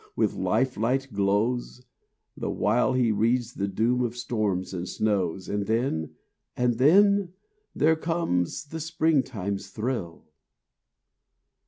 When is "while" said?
2.49-2.93